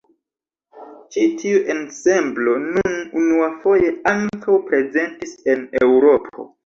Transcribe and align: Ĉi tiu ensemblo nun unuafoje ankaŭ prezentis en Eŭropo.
Ĉi 1.15 1.25
tiu 1.41 1.59
ensemblo 1.73 2.55
nun 2.63 2.95
unuafoje 3.21 3.93
ankaŭ 4.13 4.57
prezentis 4.71 5.37
en 5.55 5.63
Eŭropo. 5.83 6.49